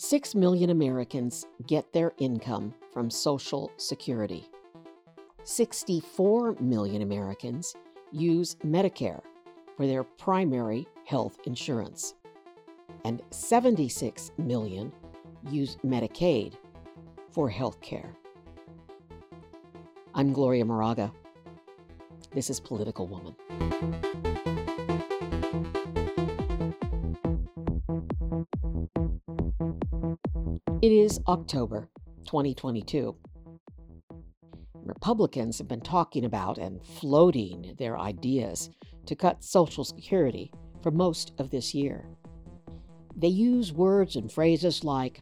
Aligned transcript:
Six 0.00 0.36
million 0.36 0.70
Americans 0.70 1.44
get 1.66 1.92
their 1.92 2.12
income 2.18 2.72
from 2.92 3.10
Social 3.10 3.72
Security. 3.78 4.48
64 5.42 6.54
million 6.60 7.02
Americans 7.02 7.74
use 8.12 8.54
Medicare 8.64 9.20
for 9.76 9.88
their 9.88 10.04
primary 10.04 10.86
health 11.04 11.40
insurance, 11.46 12.14
and 13.04 13.20
76 13.30 14.30
million 14.38 14.92
use 15.50 15.76
Medicaid 15.84 16.54
for 17.32 17.50
health 17.50 17.80
care. 17.80 18.14
I'm 20.14 20.32
Gloria 20.32 20.64
Moraga. 20.64 21.10
This 22.32 22.50
is 22.50 22.60
Political 22.60 23.08
Woman. 23.08 23.34
It 30.88 30.94
is 30.94 31.20
October 31.28 31.90
2022. 32.24 33.14
Republicans 34.72 35.58
have 35.58 35.68
been 35.68 35.82
talking 35.82 36.24
about 36.24 36.56
and 36.56 36.82
floating 36.82 37.74
their 37.78 37.98
ideas 37.98 38.70
to 39.04 39.14
cut 39.14 39.44
Social 39.44 39.84
Security 39.84 40.50
for 40.82 40.90
most 40.90 41.34
of 41.36 41.50
this 41.50 41.74
year. 41.74 42.08
They 43.14 43.28
use 43.28 43.70
words 43.70 44.16
and 44.16 44.32
phrases 44.32 44.82
like 44.82 45.20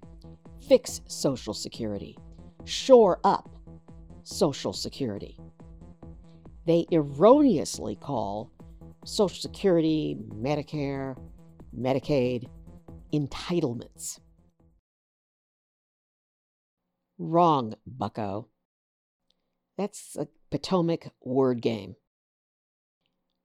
fix 0.69 1.01
Social 1.09 1.53
Security, 1.53 2.17
shore 2.65 3.19
up 3.25 3.51
Social 4.23 4.73
Security. 4.73 5.37
They 6.65 6.87
erroneously 6.93 7.97
call 7.97 8.53
Social 9.05 9.41
Security, 9.41 10.17
Medicare, 10.33 11.17
Medicaid 11.77 12.49
entitlements. 13.13 14.21
Wrong, 17.19 17.75
bucko. 17.87 18.49
That's 19.77 20.17
a 20.17 20.29
Potomac 20.51 21.13
word 21.23 21.61
game. 21.61 21.97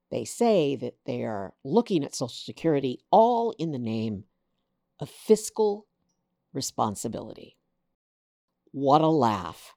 They 0.09 0.25
say 0.25 0.75
that 0.75 0.95
they 1.05 1.23
are 1.23 1.53
looking 1.63 2.03
at 2.03 2.13
Social 2.13 2.29
Security 2.29 2.99
all 3.11 3.55
in 3.57 3.71
the 3.71 3.79
name 3.79 4.25
of 4.99 5.09
fiscal 5.09 5.87
responsibility. 6.53 7.57
What 8.71 9.01
a 9.01 9.07
laugh. 9.07 9.73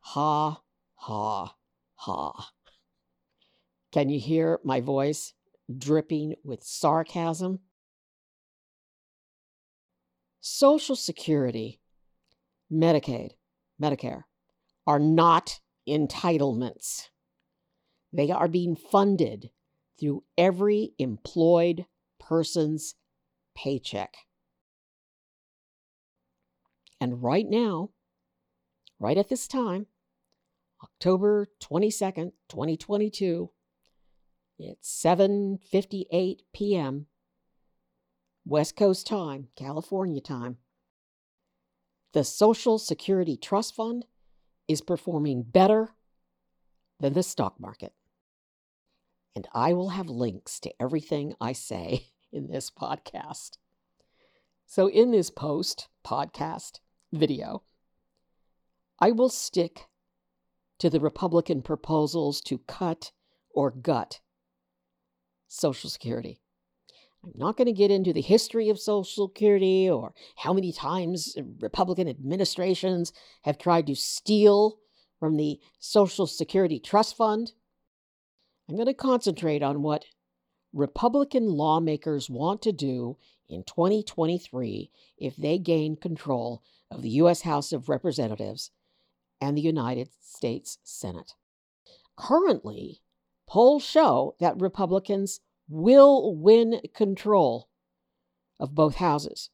Ha, 0.00 0.60
ha, 0.94 1.54
ha. 1.94 2.50
Can 3.92 4.10
you 4.10 4.20
hear 4.20 4.60
my 4.62 4.80
voice 4.80 5.32
dripping 5.74 6.34
with 6.44 6.62
sarcasm? 6.62 7.60
Social 10.40 10.96
Security 10.96 11.80
Medicaid, 12.72 13.32
Medicare, 13.80 14.22
are 14.86 14.98
not 14.98 15.60
entitlements. 15.88 17.08
They 18.12 18.30
are 18.30 18.48
being 18.48 18.76
funded 18.76 19.50
through 19.98 20.24
every 20.36 20.92
employed 20.98 21.86
person's 22.18 22.94
paycheck. 23.56 24.14
And 27.00 27.22
right 27.22 27.46
now, 27.48 27.90
right 28.98 29.18
at 29.18 29.28
this 29.28 29.46
time, 29.46 29.86
October 30.82 31.48
22nd, 31.62 32.32
2022, 32.48 33.50
it's 34.58 35.02
7:58 35.04 36.38
p.m. 36.54 37.06
West 38.46 38.76
Coast 38.76 39.06
time, 39.06 39.48
California 39.56 40.20
time. 40.20 40.58
The 42.16 42.24
Social 42.24 42.78
Security 42.78 43.36
Trust 43.36 43.74
Fund 43.74 44.06
is 44.68 44.80
performing 44.80 45.42
better 45.42 45.90
than 46.98 47.12
the 47.12 47.22
stock 47.22 47.60
market. 47.60 47.92
And 49.34 49.46
I 49.52 49.74
will 49.74 49.90
have 49.90 50.08
links 50.08 50.58
to 50.60 50.72
everything 50.80 51.34
I 51.42 51.52
say 51.52 52.06
in 52.32 52.48
this 52.48 52.70
podcast. 52.70 53.58
So, 54.64 54.86
in 54.86 55.10
this 55.10 55.28
post 55.28 55.88
podcast 56.06 56.80
video, 57.12 57.64
I 58.98 59.10
will 59.10 59.28
stick 59.28 59.88
to 60.78 60.88
the 60.88 61.00
Republican 61.00 61.60
proposals 61.60 62.40
to 62.46 62.56
cut 62.66 63.12
or 63.50 63.70
gut 63.70 64.20
Social 65.48 65.90
Security. 65.90 66.40
I'm 67.26 67.32
not 67.34 67.56
going 67.56 67.66
to 67.66 67.72
get 67.72 67.90
into 67.90 68.12
the 68.12 68.20
history 68.20 68.68
of 68.68 68.78
Social 68.78 69.28
Security 69.28 69.90
or 69.90 70.14
how 70.36 70.52
many 70.52 70.72
times 70.72 71.36
Republican 71.60 72.08
administrations 72.08 73.12
have 73.42 73.58
tried 73.58 73.88
to 73.88 73.96
steal 73.96 74.78
from 75.18 75.36
the 75.36 75.58
Social 75.80 76.28
Security 76.28 76.78
Trust 76.78 77.16
Fund. 77.16 77.52
I'm 78.68 78.76
going 78.76 78.86
to 78.86 78.94
concentrate 78.94 79.62
on 79.62 79.82
what 79.82 80.04
Republican 80.72 81.48
lawmakers 81.48 82.30
want 82.30 82.62
to 82.62 82.70
do 82.70 83.16
in 83.48 83.64
2023 83.64 84.90
if 85.18 85.34
they 85.36 85.58
gain 85.58 85.96
control 85.96 86.62
of 86.92 87.02
the 87.02 87.10
U.S. 87.10 87.42
House 87.42 87.72
of 87.72 87.88
Representatives 87.88 88.70
and 89.40 89.56
the 89.56 89.62
United 89.62 90.10
States 90.20 90.78
Senate. 90.84 91.32
Currently, 92.16 93.00
polls 93.48 93.82
show 93.82 94.36
that 94.38 94.60
Republicans 94.60 95.40
will 95.68 96.34
win 96.34 96.80
control 96.94 97.68
of 98.58 98.74
both 98.74 98.96
houses. 98.96 99.50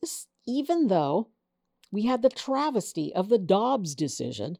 This, 0.00 0.26
even 0.46 0.88
though 0.88 1.28
we 1.90 2.02
had 2.02 2.22
the 2.22 2.28
travesty 2.28 3.14
of 3.14 3.28
the 3.28 3.38
Dobbs 3.38 3.94
decision 3.94 4.58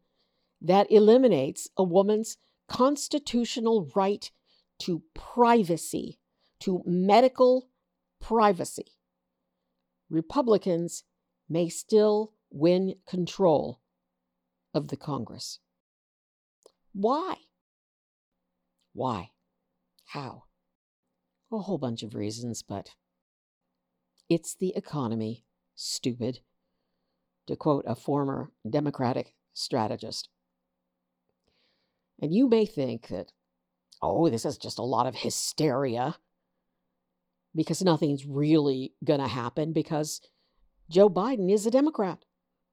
that 0.61 0.91
eliminates 0.91 1.69
a 1.77 1.83
woman's 1.83 2.37
constitutional 2.69 3.91
right 3.95 4.31
to 4.79 5.03
privacy, 5.15 6.19
to 6.61 6.83
medical 6.87 7.69
privacy. 8.21 8.93
Republicans 10.09 11.05
may 11.49 11.69
still 11.69 12.33
win 12.51 12.95
control 13.07 13.81
of 14.73 14.89
the 14.89 14.97
Congress. 14.97 15.61
Why? 16.93 17.37
Why? 18.93 19.31
How? 20.07 20.45
A 21.53 21.59
whole 21.59 21.79
bunch 21.79 22.03
of 22.03 22.15
reasons, 22.15 22.63
but 22.63 22.91
it's 24.29 24.55
the 24.55 24.73
economy, 24.77 25.45
stupid, 25.75 26.41
to 27.47 27.57
quote 27.57 27.85
a 27.87 27.95
former 27.95 28.51
Democratic 28.69 29.35
strategist. 29.53 30.29
And 32.21 32.33
you 32.33 32.49
may 32.49 32.67
think 32.67 33.09
that, 33.09 33.33
oh, 34.01 34.29
this 34.29 34.45
is 34.45 34.59
just 34.59 34.79
a 34.79 34.83
lot 34.83 35.07
of 35.07 35.17
hysteria 35.17 36.17
because 37.55 37.83
nothing's 37.83 38.27
really 38.27 38.95
going 39.05 39.21
to 39.21 39.29
happen 39.29 39.73
because 39.73 40.21
Joe 40.89 41.09
Biden 41.09 41.53
is 41.53 41.67
a 41.67 41.71
Democrat. 41.71 42.25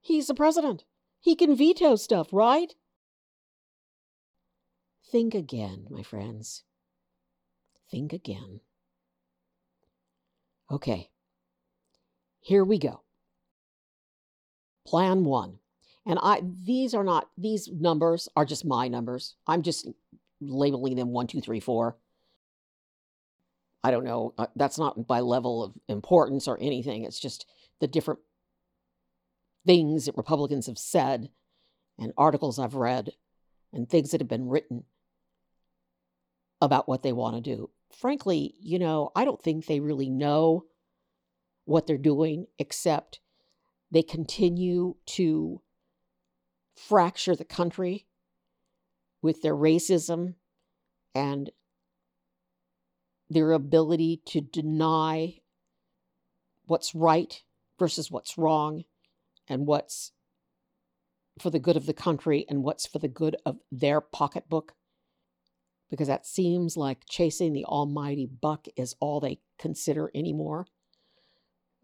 He's 0.02 0.28
the 0.28 0.34
president. 0.34 0.84
He 1.20 1.36
can 1.36 1.56
veto 1.56 1.96
stuff, 1.96 2.30
right? 2.32 2.74
Think 5.10 5.34
again, 5.34 5.88
my 5.90 6.04
friends 6.04 6.64
think 7.94 8.12
again. 8.12 8.60
Okay, 10.72 11.12
here 12.40 12.64
we 12.64 12.80
go. 12.80 13.02
Plan 14.88 15.24
one. 15.24 15.60
And 16.06 16.18
I 16.22 16.42
these 16.66 16.96
are 16.96 17.04
not 17.04 17.30
these 17.38 17.70
numbers 17.72 18.28
are 18.36 18.46
just 18.46 18.66
my 18.66 18.88
numbers. 18.88 19.36
I'm 19.46 19.62
just 19.62 19.88
labeling 20.42 20.96
them 20.96 21.10
one, 21.10 21.28
two, 21.28 21.40
three, 21.40 21.60
four. 21.60 21.96
I 23.84 23.92
don't 23.92 24.06
know. 24.06 24.34
Uh, 24.40 24.48
that's 24.56 24.80
not 24.80 25.06
by 25.06 25.20
level 25.20 25.64
of 25.64 25.74
importance 25.88 26.48
or 26.48 26.58
anything. 26.60 27.04
It's 27.04 27.20
just 27.20 27.46
the 27.80 27.88
different 27.88 28.22
things 29.68 30.06
that 30.06 30.18
Republicans 30.18 30.66
have 30.66 30.80
said 30.80 31.30
and 32.00 32.12
articles 32.18 32.58
I've 32.58 32.76
read 32.76 33.12
and 33.72 33.88
things 33.88 34.12
that 34.12 34.22
have 34.22 34.28
been 34.28 34.50
written 34.50 34.84
about 36.60 36.90
what 36.90 37.04
they 37.04 37.14
want 37.14 37.36
to 37.36 37.56
do 37.56 37.70
frankly, 37.96 38.56
you 38.60 38.80
know, 38.80 39.12
I 39.16 39.26
don't 39.26 39.42
think 39.42 39.66
they 39.66 39.80
really 39.80 40.10
know 40.10 40.66
what 41.66 41.88
they're 41.88 41.98
doing, 41.98 42.48
except 42.60 43.20
they 43.92 44.04
continue 44.04 44.96
to 45.06 45.62
fracture 46.76 47.36
the 47.36 47.46
country 47.46 48.08
with 49.22 49.42
their 49.42 49.56
racism 49.56 50.36
and 51.16 51.52
their 53.30 53.52
ability 53.52 54.22
to 54.26 54.42
deny 54.42 55.40
what's 56.66 56.94
right 56.94 57.44
versus 57.80 58.12
what's 58.12 58.38
wrong 58.38 58.84
and 59.48 59.66
what's 59.66 60.12
for 61.40 61.50
the 61.50 61.60
good 61.60 61.78
of 61.78 61.86
the 61.86 61.94
country 61.94 62.46
and 62.50 62.64
what's 62.64 62.86
for 62.86 63.00
the 63.00 63.08
good 63.08 63.36
of 63.46 63.58
their 63.72 64.02
pocketbook 64.02 64.74
because 65.90 66.08
that 66.08 66.26
seems 66.26 66.76
like 66.76 67.06
chasing 67.08 67.54
the 67.54 67.66
almighty 67.66 68.26
buck 68.26 68.66
is 68.76 68.96
all 69.00 69.20
they 69.20 69.40
consider 69.60 70.12
anymore. 70.16 70.66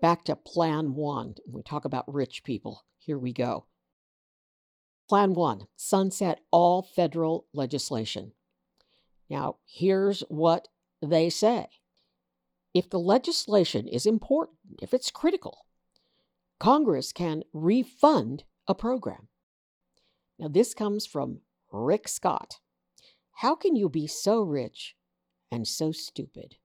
back 0.02 0.24
to 0.26 0.36
Plan 0.36 0.96
1. 0.96 1.36
We 1.52 1.62
talk 1.62 1.86
about 1.86 2.12
rich 2.14 2.44
people. 2.44 2.86
Here 2.98 3.18
we 3.18 3.34
go. 3.34 3.66
Plan 5.08 5.34
1 5.34 5.68
sunset 5.76 6.42
all 6.52 6.82
federal 6.84 7.48
legislation. 7.54 8.34
Now, 9.30 9.58
here's 9.66 10.22
what 10.30 10.68
they 11.02 11.30
say 11.30 11.68
if 12.74 12.90
the 12.90 13.00
legislation 13.00 13.88
is 13.88 14.06
important, 14.06 14.58
if 14.82 14.94
it's 14.94 15.12
critical, 15.12 15.66
Congress 16.60 17.12
can 17.12 17.44
refund 17.54 18.44
a 18.68 18.76
program. 18.76 19.28
Now, 20.38 20.48
this 20.48 20.74
comes 20.74 21.06
from 21.06 21.42
Rick 21.72 22.08
Scott. 22.08 22.60
How 23.40 23.56
can 23.56 23.78
you 23.78 23.88
be 23.88 24.06
so 24.06 24.42
rich 24.42 24.98
and 25.50 25.66
so 25.66 25.94
stupid? 25.94 26.58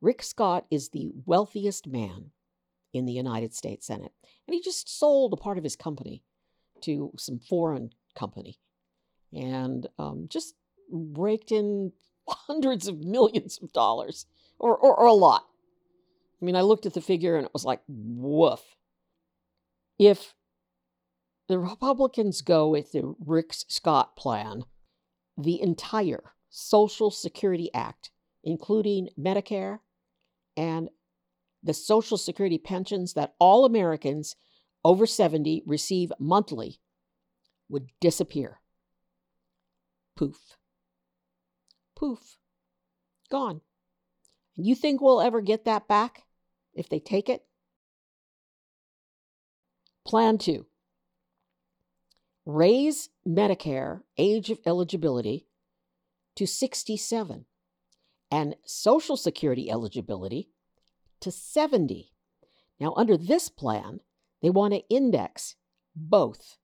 Rick 0.00 0.22
Scott 0.22 0.64
is 0.70 0.88
the 0.88 1.10
wealthiest 1.26 1.86
man 1.86 2.30
in 2.94 3.04
the 3.04 3.12
United 3.12 3.52
States 3.52 3.86
Senate, 3.86 4.12
and 4.46 4.54
he 4.54 4.62
just 4.62 4.98
sold 4.98 5.34
a 5.34 5.36
part 5.36 5.58
of 5.58 5.64
his 5.64 5.76
company 5.76 6.22
to 6.80 7.12
some 7.18 7.38
foreign 7.38 7.90
company 8.14 8.60
and 9.30 9.86
um, 9.98 10.24
just 10.30 10.54
raked 10.90 11.52
in 11.52 11.92
hundreds 12.26 12.88
of 12.88 13.04
millions 13.04 13.58
of 13.62 13.74
dollars 13.74 14.24
or, 14.58 14.74
or, 14.74 14.94
or 14.94 15.04
a 15.04 15.12
lot. 15.12 15.44
I 16.40 16.46
mean, 16.46 16.56
I 16.56 16.62
looked 16.62 16.86
at 16.86 16.94
the 16.94 17.02
figure 17.02 17.36
and 17.36 17.44
it 17.44 17.52
was 17.52 17.66
like, 17.66 17.82
woof. 17.88 18.62
If 19.98 20.34
the 21.46 21.58
Republicans 21.58 22.40
go 22.40 22.70
with 22.70 22.92
the 22.92 23.14
Rick 23.22 23.52
Scott 23.52 24.16
plan, 24.16 24.64
the 25.36 25.60
entire 25.60 26.32
Social 26.50 27.10
Security 27.10 27.70
Act, 27.74 28.10
including 28.44 29.08
Medicare 29.18 29.78
and 30.56 30.90
the 31.62 31.74
Social 31.74 32.18
Security 32.18 32.58
pensions 32.58 33.14
that 33.14 33.34
all 33.38 33.64
Americans 33.64 34.36
over 34.84 35.06
70 35.06 35.62
receive 35.64 36.12
monthly, 36.18 36.80
would 37.68 37.88
disappear. 38.00 38.60
Poof. 40.16 40.56
Poof. 41.96 42.36
Gone. 43.30 43.60
You 44.56 44.74
think 44.74 45.00
we'll 45.00 45.22
ever 45.22 45.40
get 45.40 45.64
that 45.64 45.88
back 45.88 46.24
if 46.74 46.88
they 46.88 46.98
take 46.98 47.28
it? 47.28 47.44
Plan 50.04 50.36
two 50.36 50.66
raise 52.44 53.08
Medicare 53.26 54.00
age 54.18 54.50
of 54.50 54.58
eligibility 54.66 55.46
to 56.36 56.46
67 56.46 57.44
and 58.30 58.56
Social 58.64 59.16
Security 59.16 59.70
eligibility 59.70 60.48
to 61.20 61.30
70. 61.30 62.12
Now, 62.80 62.94
under 62.96 63.16
this 63.16 63.48
plan, 63.48 64.00
they 64.40 64.50
want 64.50 64.74
to 64.74 64.88
index 64.88 65.56
both 65.94 66.56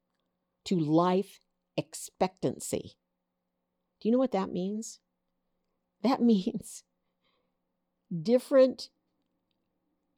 to 0.64 0.78
life 0.78 1.40
expectancy. 1.76 2.96
Do 4.00 4.08
you 4.08 4.12
know 4.12 4.18
what 4.18 4.32
that 4.32 4.50
means? 4.50 4.98
That 6.02 6.20
means 6.22 6.84
different, 8.22 8.88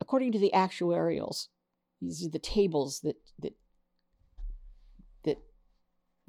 according 0.01 0.33
to 0.33 0.39
the 0.39 0.53
actuarials, 0.55 1.49
these 2.01 2.25
are 2.25 2.31
the 2.31 2.39
tables 2.39 3.01
that, 3.01 3.17
that, 3.41 3.55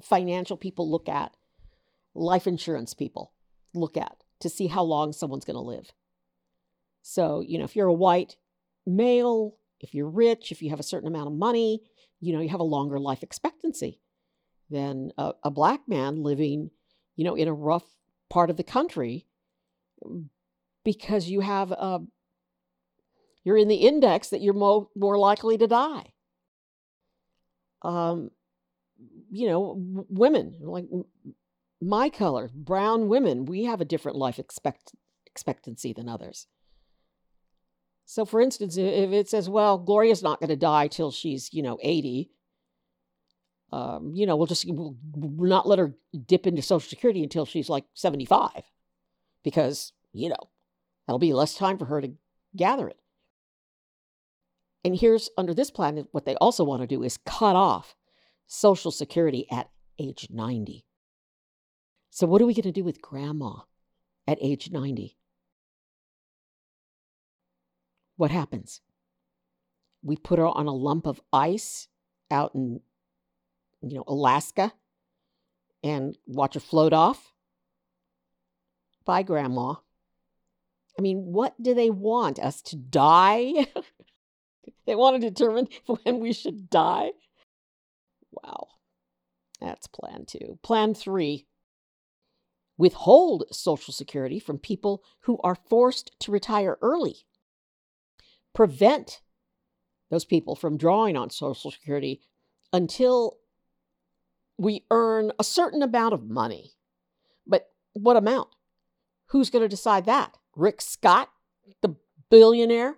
financial 0.02 0.56
people 0.56 0.90
look 0.90 1.08
at, 1.08 1.36
life 2.14 2.46
insurance 2.46 2.94
people 2.94 3.32
look 3.74 3.96
at 3.96 4.16
to 4.40 4.48
see 4.48 4.66
how 4.66 4.82
long 4.82 5.12
someone's 5.12 5.44
going 5.44 5.56
to 5.56 5.60
live. 5.60 5.92
So, 7.02 7.42
you 7.46 7.58
know, 7.58 7.64
if 7.64 7.74
you're 7.74 7.88
a 7.88 7.92
white 7.92 8.36
male, 8.86 9.56
if 9.80 9.94
you're 9.94 10.08
rich, 10.08 10.52
if 10.52 10.62
you 10.62 10.70
have 10.70 10.80
a 10.80 10.84
certain 10.84 11.08
amount 11.08 11.28
of 11.28 11.32
money, 11.34 11.82
you 12.20 12.32
know, 12.32 12.40
you 12.40 12.48
have 12.48 12.60
a 12.60 12.64
longer 12.64 12.98
life 12.98 13.22
expectancy 13.22 14.00
than 14.70 15.12
a, 15.18 15.32
a 15.42 15.50
black 15.50 15.80
man 15.88 16.22
living, 16.22 16.70
you 17.16 17.24
know, 17.24 17.34
in 17.34 17.48
a 17.48 17.52
rough 17.52 17.84
part 18.30 18.50
of 18.50 18.56
the 18.56 18.64
country 18.64 19.26
because 20.84 21.28
you 21.28 21.40
have 21.40 21.70
a 21.72 22.00
you're 23.44 23.56
in 23.56 23.68
the 23.68 23.74
index 23.74 24.28
that 24.28 24.40
you're 24.40 24.54
more 24.54 24.88
more 24.96 25.18
likely 25.18 25.58
to 25.58 25.66
die. 25.66 26.12
Um, 27.82 28.30
you 29.32 29.48
know, 29.48 29.74
women 30.08 30.56
like 30.60 30.86
my 31.80 32.08
color, 32.08 32.50
brown 32.54 33.08
women, 33.08 33.44
we 33.44 33.64
have 33.64 33.80
a 33.80 33.84
different 33.84 34.16
life 34.16 34.38
expect 34.38 34.92
expectancy 35.26 35.92
than 35.92 36.08
others. 36.08 36.46
So, 38.04 38.24
for 38.24 38.40
instance, 38.40 38.76
if 38.76 39.10
it 39.10 39.28
says, 39.28 39.48
"Well, 39.48 39.78
Gloria's 39.78 40.22
not 40.22 40.38
going 40.38 40.50
to 40.50 40.56
die 40.56 40.86
till 40.86 41.10
she's 41.10 41.52
you 41.52 41.62
know 41.62 41.78
80," 41.82 42.30
um, 43.72 44.12
you 44.14 44.26
know, 44.26 44.36
we'll 44.36 44.46
just 44.46 44.66
we'll 44.68 44.96
not 45.16 45.66
let 45.66 45.78
her 45.78 45.94
dip 46.26 46.46
into 46.46 46.62
Social 46.62 46.88
Security 46.88 47.22
until 47.22 47.46
she's 47.46 47.68
like 47.68 47.84
75, 47.94 48.62
because 49.42 49.92
you 50.12 50.28
know 50.28 50.50
That'll 51.06 51.18
be 51.18 51.32
less 51.32 51.54
time 51.54 51.78
for 51.78 51.86
her 51.86 52.00
to 52.00 52.12
gather 52.56 52.88
it. 52.88 52.98
And 54.84 54.96
here's 54.96 55.30
under 55.36 55.54
this 55.54 55.70
plan 55.70 56.06
what 56.12 56.24
they 56.24 56.34
also 56.36 56.64
want 56.64 56.82
to 56.82 56.86
do 56.86 57.02
is 57.02 57.18
cut 57.18 57.56
off 57.56 57.94
Social 58.46 58.90
Security 58.90 59.46
at 59.50 59.70
age 59.98 60.28
90. 60.30 60.84
So, 62.10 62.26
what 62.26 62.42
are 62.42 62.46
we 62.46 62.54
going 62.54 62.62
to 62.64 62.72
do 62.72 62.84
with 62.84 63.00
grandma 63.00 63.60
at 64.26 64.38
age 64.40 64.70
90? 64.70 65.16
What 68.16 68.30
happens? 68.30 68.80
We 70.02 70.16
put 70.16 70.38
her 70.38 70.46
on 70.46 70.66
a 70.66 70.74
lump 70.74 71.06
of 71.06 71.20
ice 71.32 71.88
out 72.30 72.54
in, 72.54 72.80
you 73.80 73.96
know, 73.96 74.04
Alaska 74.06 74.72
and 75.82 76.16
watch 76.26 76.54
her 76.54 76.60
float 76.60 76.92
off? 76.92 77.32
Bye, 79.04 79.22
grandma. 79.22 79.74
I 80.98 81.02
mean, 81.02 81.32
what 81.32 81.60
do 81.60 81.74
they 81.74 81.90
want? 81.90 82.38
Us 82.38 82.62
to 82.62 82.76
die? 82.76 83.66
they 84.86 84.94
want 84.94 85.20
to 85.20 85.30
determine 85.30 85.68
when 85.86 86.20
we 86.20 86.32
should 86.32 86.68
die? 86.68 87.12
That's 89.62 89.86
plan 89.86 90.24
two. 90.26 90.58
Plan 90.62 90.92
three 90.92 91.46
withhold 92.76 93.44
Social 93.52 93.94
Security 93.94 94.40
from 94.40 94.58
people 94.58 95.04
who 95.20 95.38
are 95.44 95.54
forced 95.54 96.10
to 96.20 96.32
retire 96.32 96.78
early. 96.82 97.18
Prevent 98.54 99.20
those 100.10 100.24
people 100.24 100.56
from 100.56 100.76
drawing 100.76 101.16
on 101.16 101.30
Social 101.30 101.70
Security 101.70 102.20
until 102.72 103.38
we 104.58 104.84
earn 104.90 105.30
a 105.38 105.44
certain 105.44 105.82
amount 105.82 106.12
of 106.12 106.28
money. 106.28 106.72
But 107.46 107.70
what 107.92 108.16
amount? 108.16 108.48
Who's 109.26 109.48
going 109.48 109.62
to 109.62 109.68
decide 109.68 110.06
that? 110.06 110.36
Rick 110.56 110.80
Scott, 110.80 111.30
the 111.82 111.94
billionaire. 112.30 112.96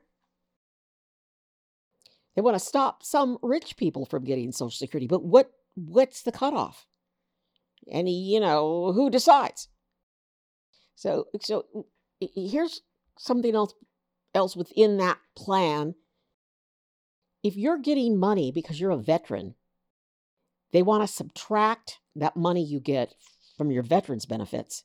They 2.35 2.42
want 2.42 2.56
to 2.56 2.64
stop 2.64 3.04
some 3.04 3.38
rich 3.42 3.76
people 3.76 4.06
from 4.06 4.25
getting 4.25 4.50
Social 4.50 4.71
Security, 4.71 5.06
but 5.06 5.23
what 5.23 5.52
what's 5.75 6.23
the 6.23 6.33
cutoff? 6.33 6.87
And 7.90 8.09
you 8.09 8.40
know 8.40 8.93
who 8.93 9.11
decides? 9.11 9.69
So 10.95 11.26
so 11.40 11.66
here's 12.21 12.83
something 13.19 13.54
else 13.54 13.75
else 14.35 14.57
within 14.57 14.97
that 14.99 15.19
plan. 15.37 15.95
If 17.43 17.57
you're 17.57 17.78
getting 17.78 18.19
money 18.19 18.50
because 18.50 18.81
you're 18.81 18.90
a 18.90 18.97
veteran, 18.97 19.54
they 20.73 20.83
want 20.83 21.02
to 21.02 21.12
subtract 21.12 22.00
that 22.16 22.37
money 22.37 22.64
you 22.64 22.81
get 22.81 23.14
from 23.57 23.71
your 23.71 23.83
veterans 23.83 24.26
benefits 24.26 24.85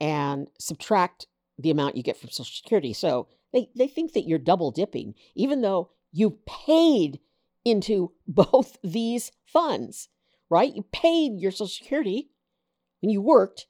and 0.00 0.48
subtract 0.58 1.26
the 1.58 1.70
amount 1.70 1.96
you 1.96 2.02
get 2.02 2.16
from 2.16 2.30
Social 2.30 2.52
Security. 2.52 2.92
So 2.92 3.28
they, 3.52 3.70
they 3.76 3.86
think 3.86 4.12
that 4.12 4.26
you're 4.26 4.38
double 4.38 4.70
dipping, 4.70 5.14
even 5.34 5.62
though 5.62 5.90
you 6.10 6.38
paid 6.46 7.20
into 7.64 8.12
both 8.26 8.76
these 8.82 9.30
funds, 9.44 10.08
right? 10.50 10.74
You 10.74 10.84
paid 10.92 11.40
your 11.40 11.50
Social 11.50 11.68
Security 11.68 12.30
when 13.00 13.10
you 13.10 13.20
worked, 13.20 13.66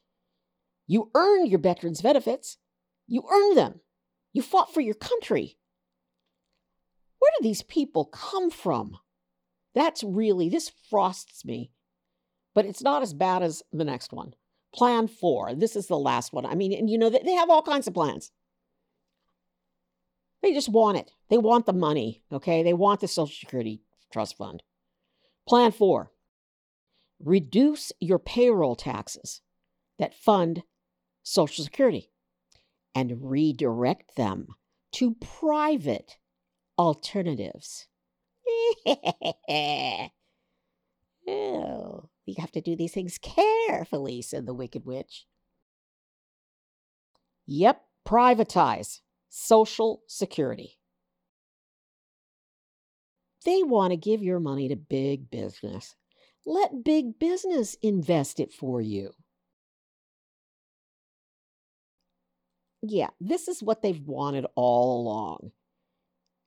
you 0.87 1.11
earned 1.15 1.49
your 1.49 1.61
veterans' 1.61 2.03
benefits, 2.03 2.59
you 3.07 3.23
earned 3.31 3.57
them, 3.57 3.81
you 4.33 4.43
fought 4.43 4.73
for 4.73 4.81
your 4.81 4.95
country. 4.95 5.57
Where 7.19 7.31
do 7.39 7.45
these 7.45 7.63
people 7.63 8.07
come 8.07 8.51
from? 8.51 8.97
That's 9.75 10.03
really, 10.03 10.49
this 10.49 10.71
frosts 10.91 11.45
me, 11.45 11.71
but 12.55 12.67
it's 12.67 12.83
not 12.83 13.03
as 13.03 13.15
bad 13.15 13.43
as 13.43 13.63
the 13.73 13.85
next 13.85 14.13
one. 14.13 14.35
Plan 14.75 15.07
four. 15.07 15.55
This 15.55 15.77
is 15.77 15.87
the 15.87 15.99
last 15.99 16.33
one. 16.33 16.47
I 16.47 16.55
mean, 16.55 16.73
and 16.73 16.89
you 16.89 16.99
know, 16.99 17.11
they 17.11 17.33
have 17.33 17.51
all 17.51 17.63
kinds 17.63 17.87
of 17.87 17.95
plans. 17.95 18.33
They 20.43 20.53
just 20.53 20.69
want 20.69 20.99
it. 20.99 21.13
They 21.29 21.39
want 21.39 21.67
the 21.67 21.73
money, 21.73 22.23
okay? 22.33 22.63
They 22.63 22.73
want 22.73 23.01
the 23.01 23.09
Social 23.09 23.35
Security 23.35 23.81
Trust 24.13 24.37
Fund. 24.37 24.63
Plan 25.49 25.73
four 25.73 26.13
reduce 27.25 27.93
your 28.01 28.19
payroll 28.19 28.75
taxes 28.75 29.41
that 29.99 30.15
fund 30.15 30.63
Social 31.23 31.65
Security 31.65 32.11
and 32.95 33.31
redirect 33.31 34.17
them 34.17 34.49
to 34.93 35.15
private 35.15 36.19
alternatives. 36.79 37.87
oh, 38.87 40.11
we 42.27 42.35
have 42.39 42.53
to 42.53 42.61
do 42.61 42.77
these 42.77 42.93
things 42.93 43.19
carefully, 43.19 44.21
said 44.21 44.47
the 44.47 44.55
Wicked 44.55 44.85
Witch. 44.85 45.27
Yep, 47.47 47.83
privatize 48.07 49.01
Social 49.35 50.03
Security. 50.09 50.77
They 53.47 53.63
want 53.63 53.93
to 53.93 53.97
give 53.97 54.23
your 54.23 54.39
money 54.39 54.69
to 54.69 54.77
big 54.77 55.31
business. 55.31 55.97
Let 56.45 56.85
big 56.85 57.19
business 57.19 57.75
invest 57.81 58.41
it 58.41 58.53
for 58.53 58.83
you. 58.83 59.13
Yeah, 62.83 63.09
this 63.23 63.49
is 63.49 63.63
what 63.63 63.81
they've 63.81 64.07
wanted 64.07 64.45
all 64.55 65.01
along. 65.01 65.53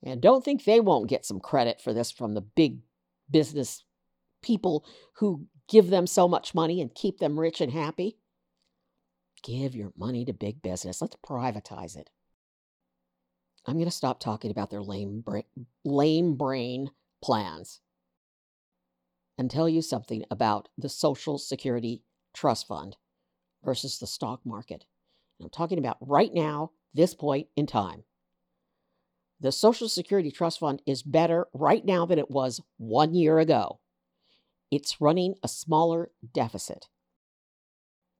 And 0.04 0.22
don't 0.22 0.46
think 0.46 0.64
they 0.64 0.80
won't 0.80 1.10
get 1.10 1.26
some 1.26 1.40
credit 1.40 1.82
for 1.82 1.92
this 1.92 2.12
from 2.12 2.36
the 2.36 2.42
big 2.42 2.82
business 3.32 3.84
people 4.44 4.86
who 5.16 5.48
give 5.68 5.90
them 5.90 6.06
so 6.06 6.28
much 6.28 6.54
money 6.54 6.82
and 6.82 6.94
keep 6.94 7.18
them 7.18 7.40
rich 7.40 7.62
and 7.62 7.72
happy. 7.72 8.20
Give 9.42 9.74
your 9.74 9.92
money 9.98 10.24
to 10.26 10.34
big 10.34 10.62
business. 10.62 11.02
Let's 11.02 11.16
privatize 11.28 11.98
it. 11.98 12.12
I'm 13.68 13.76
going 13.76 13.86
to 13.86 13.92
stop 13.92 14.20
talking 14.20 14.52
about 14.52 14.70
their 14.70 14.82
lame, 14.82 15.22
bra- 15.22 15.42
lame 15.84 16.36
brain 16.36 16.92
plans 17.24 17.82
and 19.38 19.50
tell 19.50 19.68
you 19.68 19.82
something 19.82 20.24
about 20.30 20.70
the 20.78 20.90
Social 20.90 21.38
Security 21.38 22.04
Trust 22.34 22.68
Fund 22.68 22.98
versus 23.64 23.98
the 23.98 24.08
stock 24.08 24.42
market. 24.46 24.86
And 25.40 25.46
I'm 25.46 25.50
talking 25.50 25.80
about 25.80 25.98
right 26.00 26.34
now, 26.34 26.72
this 26.94 27.14
point 27.14 27.48
in 27.56 27.66
time. 27.66 28.04
The 29.42 29.52
Social 29.52 29.90
Security 29.90 30.32
Trust 30.32 30.60
Fund 30.60 30.82
is 30.86 31.04
better 31.04 31.48
right 31.54 31.84
now 31.84 32.06
than 32.06 32.20
it 32.20 32.32
was 32.32 32.62
one 32.78 33.14
year 33.14 33.40
ago. 33.40 33.80
It's 34.72 35.02
running 35.02 35.36
a 35.44 35.48
smaller 35.48 36.12
deficit. 36.34 36.88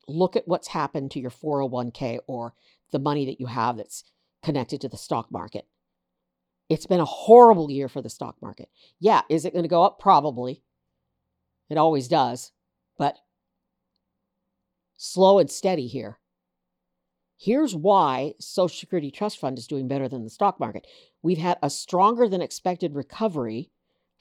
Look 0.08 0.36
at 0.36 0.48
what's 0.48 0.68
happened 0.70 1.12
to 1.12 1.20
your 1.20 1.32
401k 1.32 2.20
or 2.28 2.54
the 2.92 3.00
money 3.00 3.26
that 3.26 3.40
you 3.40 3.48
have 3.48 3.78
that's 3.78 4.04
connected 4.46 4.80
to 4.80 4.88
the 4.88 4.96
stock 4.96 5.32
market. 5.32 5.66
It's 6.70 6.86
been 6.86 7.00
a 7.00 7.06
horrible 7.06 7.72
year 7.72 7.90
for 7.90 8.02
the 8.02 8.12
stock 8.12 8.36
market. 8.44 8.70
Yeah, 9.00 9.24
is 9.28 9.44
it 9.44 9.54
going 9.54 9.64
to 9.64 9.70
go 9.70 9.84
up? 9.84 10.00
Probably. 10.00 10.62
It 11.68 11.78
always 11.78 12.08
does. 12.08 12.52
But 12.98 13.18
slow 14.98 15.40
and 15.40 15.50
steady 15.50 15.88
here. 15.88 16.20
Here's 17.38 17.76
why 17.76 18.36
Social 18.40 18.78
Security 18.78 19.10
Trust 19.10 19.40
Fund 19.40 19.58
is 19.58 19.68
doing 19.68 19.88
better 19.88 20.08
than 20.08 20.24
the 20.24 20.30
stock 20.30 20.60
market. 20.60 20.86
We've 21.24 21.40
had 21.40 21.58
a 21.64 21.70
stronger 21.72 22.30
than 22.30 22.42
expected 22.42 22.94
recovery 22.94 23.72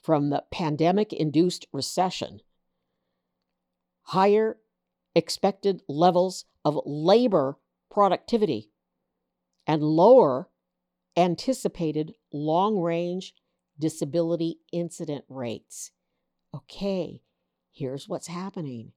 from 0.01 0.31
the 0.31 0.43
pandemic 0.51 1.13
induced 1.13 1.67
recession, 1.71 2.41
higher 4.01 4.57
expected 5.15 5.81
levels 5.87 6.45
of 6.65 6.79
labor 6.83 7.57
productivity, 7.91 8.71
and 9.67 9.83
lower 9.83 10.49
anticipated 11.17 12.13
long 12.31 12.79
range 12.79 13.33
disability 13.79 14.59
incident 14.71 15.25
rates. 15.27 15.91
Okay, 16.53 17.21
here's 17.71 18.07
what's 18.07 18.27
happening 18.27 18.93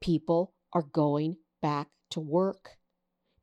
people 0.00 0.54
are 0.72 0.82
going 0.82 1.36
back 1.62 1.88
to 2.10 2.20
work. 2.20 2.76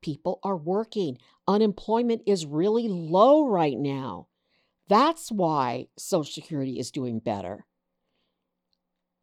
People 0.02 0.40
are 0.44 0.58
working. 0.58 1.18
Unemployment 1.48 2.22
is 2.26 2.46
really 2.46 2.88
low 2.88 3.48
right 3.48 3.78
now. 3.78 4.28
That's 4.88 5.32
why 5.32 5.88
Social 5.98 6.32
Security 6.32 6.80
is 6.80 6.92
doing 6.92 7.20
better. 7.20 7.66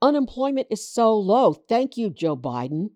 Unemployment 0.03 0.69
is 0.71 0.89
so 0.89 1.15
low. 1.17 1.53
Thank 1.53 1.97
you, 1.97 2.11
Joe 2.11 2.37
Biden. 2.37 2.91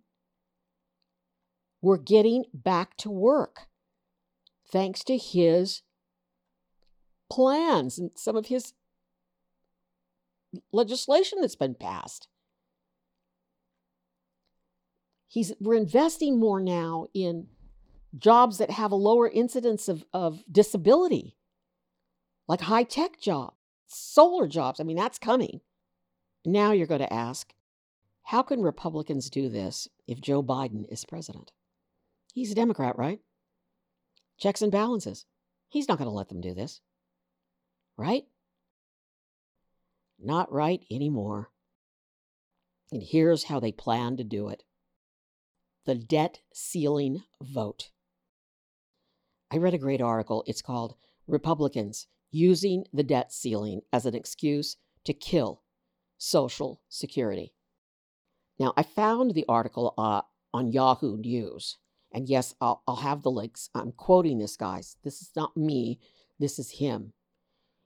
We're 1.83 1.99
getting 1.99 2.45
back 2.55 2.97
to 2.99 3.11
work 3.11 3.67
thanks 4.71 5.05
to 5.05 5.17
his 5.17 5.83
plans 7.31 7.99
and 7.99 8.11
some 8.17 8.37
of 8.37 8.47
his 8.47 8.75
legislation 10.73 11.41
that's 11.41 11.57
been 11.57 11.75
passed. 11.75 12.29
He's, 15.27 15.53
we're 15.59 15.75
investing 15.75 16.39
more 16.39 16.61
now 16.61 17.07
in 17.13 17.49
jobs 18.17 18.59
that 18.59 18.71
have 18.71 18.93
a 18.93 18.97
lower 18.97 19.29
incidence 19.29 19.89
of, 19.89 20.05
of 20.13 20.45
disability, 20.51 21.37
like 22.47 22.61
high 22.61 22.85
tech 22.85 23.21
jobs, 23.21 23.57
solar 23.87 24.47
jobs. 24.47 24.79
I 24.79 24.85
mean, 24.85 24.97
that's 24.97 25.19
coming. 25.19 25.61
Now 26.45 26.73
you're 26.73 26.87
going 26.87 27.01
to 27.01 27.13
ask, 27.13 27.53
how 28.25 28.43
can 28.43 28.63
Republicans 28.63 29.29
do 29.29 29.49
this 29.49 29.89
if 30.07 30.21
Joe 30.21 30.43
Biden 30.43 30.85
is 30.91 31.05
president? 31.05 31.51
He's 32.33 32.53
a 32.53 32.55
Democrat, 32.55 32.97
right? 32.97 33.21
Checks 34.39 34.63
and 34.63 34.73
balances. 34.73 35.27
He's 35.69 35.89
not 35.89 35.99
going 35.99 36.09
to 36.09 36.15
let 36.15 36.29
them 36.29 36.41
do 36.41 36.55
this. 36.55 36.81
Right? 37.97 38.25
Not 40.19 40.53
right 40.53 40.81
anymore. 40.91 41.51
And 42.91 43.03
here's 43.03 43.45
how 43.45 43.61
they 43.61 43.73
plan 43.73 44.17
to 44.17 44.25
do 44.25 44.49
it 44.49 44.63
the 45.85 45.95
debt 45.95 46.41
ceiling 46.53 47.23
vote. 47.43 47.91
I 49.51 49.59
read 49.59 49.75
a 49.75 49.79
great 49.79 50.01
article. 50.01 50.43
It's 50.47 50.63
called 50.63 50.95
Republicans 51.27 52.07
Using 52.31 52.85
the 52.93 53.03
Debt 53.03 53.33
Ceiling 53.33 53.83
as 53.93 54.07
an 54.07 54.15
Excuse 54.15 54.77
to 55.05 55.13
Kill 55.13 55.63
Social 56.19 56.81
Security. 56.89 57.53
Now, 58.59 58.73
I 58.77 58.83
found 58.83 59.35
the 59.35 59.45
article 59.49 59.95
uh, 59.99 60.23
on 60.53 60.73
Yahoo 60.73 61.17
News. 61.17 61.79
And 62.15 62.29
yes, 62.29 62.55
I'll, 62.61 62.83
I'll 62.87 62.97
have 62.97 63.23
the 63.23 63.31
links. 63.31 63.69
I'm 63.75 63.91
quoting 63.91 64.39
this, 64.39 64.57
guys. 64.57 64.97
This 65.03 65.21
is 65.21 65.31
not 65.35 65.57
me, 65.57 65.99
this 66.39 66.61
is 66.61 66.79
him. 66.79 67.13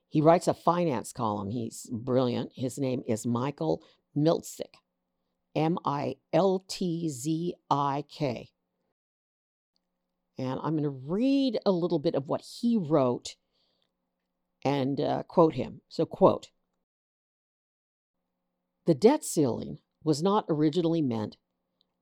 He 0.07 0.21
writes 0.21 0.47
a 0.47 0.53
finance 0.53 1.11
column. 1.11 1.49
He's 1.49 1.89
brilliant. 1.91 2.51
His 2.55 2.77
name 2.77 3.01
is 3.07 3.25
Michael 3.25 3.83
Miltzik, 4.15 4.75
M 5.55 5.77
I 5.83 6.15
L 6.31 6.63
T 6.67 7.09
Z 7.09 7.55
I 7.69 8.03
K. 8.09 8.49
And 10.37 10.59
I'm 10.63 10.73
going 10.73 10.83
to 10.83 10.89
read 10.89 11.59
a 11.65 11.71
little 11.71 11.99
bit 11.99 12.15
of 12.15 12.27
what 12.27 12.41
he 12.41 12.77
wrote 12.77 13.35
and 14.63 15.01
uh, 15.01 15.23
quote 15.23 15.55
him. 15.55 15.81
So, 15.89 16.05
quote 16.05 16.49
The 18.85 18.93
debt 18.93 19.25
ceiling 19.25 19.79
was 20.03 20.23
not 20.23 20.45
originally 20.49 21.01
meant 21.01 21.37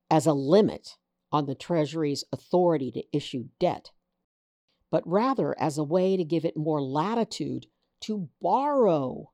as 0.10 0.26
a 0.26 0.34
limit 0.34 0.98
on 1.32 1.46
the 1.46 1.56
Treasury's 1.56 2.24
authority 2.32 2.92
to 2.92 3.04
issue 3.16 3.46
debt, 3.60 3.92
but 4.92 5.04
rather 5.06 5.56
as 5.60 5.78
a 5.78 5.84
way 5.84 6.18
to 6.18 6.24
give 6.24 6.46
it 6.46 6.58
more 6.58 6.82
latitude 6.82 7.68
to 8.02 8.30
borrow. 8.42 9.32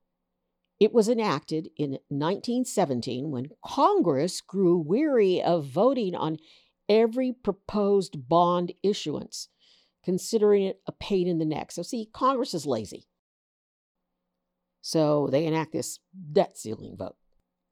It 0.80 0.92
was 0.92 1.08
enacted 1.08 1.70
in 1.76 1.98
1917 2.08 3.30
when 3.30 3.50
Congress 3.64 4.40
grew 4.40 4.76
weary 4.76 5.40
of 5.40 5.66
voting 5.66 6.14
on 6.14 6.38
every 6.88 7.32
proposed 7.32 8.28
bond 8.28 8.72
issuance, 8.82 9.48
considering 10.04 10.64
it 10.64 10.80
a 10.86 10.92
pain 10.92 11.28
in 11.28 11.38
the 11.38 11.44
neck. 11.44 11.70
So, 11.72 11.82
see, 11.82 12.08
Congress 12.12 12.54
is 12.54 12.66
lazy. 12.66 13.06
So 14.86 15.28
they 15.32 15.46
enact 15.46 15.72
this 15.72 15.98
debt 16.32 16.58
ceiling 16.58 16.94
vote. 16.98 17.16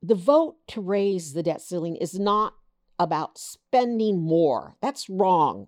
The 0.02 0.14
vote 0.14 0.57
to 0.69 0.81
raise 0.81 1.35
the 1.35 1.43
debt 1.43 1.61
ceiling 1.61 1.97
is 1.97 2.19
not 2.19 2.55
about 3.02 3.37
spending 3.37 4.21
more. 4.21 4.76
That's 4.80 5.11
wrong. 5.11 5.66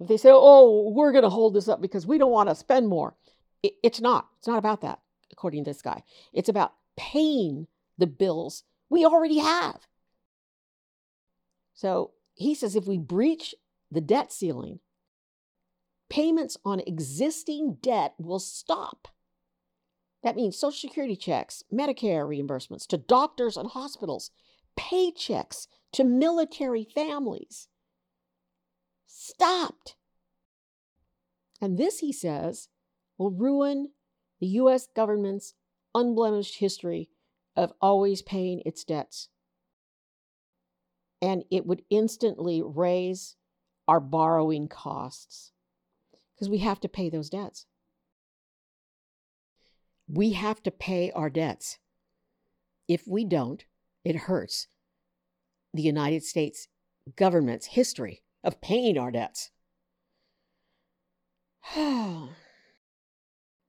If 0.00 0.08
they 0.08 0.16
say, 0.16 0.30
oh, 0.32 0.90
we're 0.90 1.12
going 1.12 1.22
to 1.22 1.30
hold 1.30 1.54
this 1.54 1.68
up 1.68 1.80
because 1.80 2.06
we 2.06 2.18
don't 2.18 2.32
want 2.32 2.48
to 2.48 2.54
spend 2.54 2.88
more, 2.88 3.14
it, 3.62 3.74
it's 3.82 4.00
not. 4.00 4.26
It's 4.38 4.48
not 4.48 4.58
about 4.58 4.80
that, 4.80 4.98
according 5.30 5.64
to 5.64 5.70
this 5.70 5.80
guy. 5.80 6.02
It's 6.32 6.48
about 6.48 6.72
paying 6.96 7.68
the 7.96 8.06
bills 8.06 8.64
we 8.90 9.04
already 9.04 9.38
have. 9.38 9.86
So 11.74 12.12
he 12.34 12.54
says 12.54 12.74
if 12.74 12.86
we 12.86 12.98
breach 12.98 13.54
the 13.90 14.00
debt 14.00 14.32
ceiling, 14.32 14.80
payments 16.10 16.56
on 16.64 16.80
existing 16.80 17.78
debt 17.80 18.14
will 18.18 18.40
stop. 18.40 19.08
That 20.22 20.36
means 20.36 20.58
Social 20.58 20.88
Security 20.88 21.14
checks, 21.14 21.62
Medicare 21.72 22.26
reimbursements 22.26 22.86
to 22.88 22.96
doctors 22.96 23.56
and 23.56 23.70
hospitals, 23.70 24.32
paychecks 24.76 25.68
to 25.92 26.04
military 26.04 26.84
families. 26.84 27.68
Stopped. 29.06 29.96
And 31.60 31.78
this, 31.78 32.00
he 32.00 32.12
says, 32.12 32.68
will 33.18 33.30
ruin 33.30 33.90
the 34.40 34.46
U.S. 34.46 34.88
government's 34.94 35.54
unblemished 35.94 36.58
history 36.58 37.08
of 37.56 37.72
always 37.80 38.20
paying 38.20 38.60
its 38.66 38.84
debts. 38.84 39.28
And 41.22 41.44
it 41.50 41.64
would 41.64 41.82
instantly 41.88 42.62
raise 42.62 43.36
our 43.88 44.00
borrowing 44.00 44.68
costs. 44.68 45.52
because 46.34 46.50
we 46.50 46.58
have 46.58 46.80
to 46.80 46.88
pay 46.88 47.08
those 47.08 47.30
debts. 47.30 47.64
We 50.06 50.32
have 50.32 50.62
to 50.64 50.70
pay 50.70 51.10
our 51.12 51.30
debts. 51.30 51.78
If 52.86 53.08
we 53.08 53.24
don't, 53.24 53.64
it 54.04 54.16
hurts 54.16 54.68
the 55.76 55.82
United 55.82 56.24
States 56.24 56.68
government's 57.16 57.66
history 57.66 58.22
of 58.42 58.60
paying 58.60 58.98
our 58.98 59.10
debts. 59.10 59.50
now, 61.76 62.28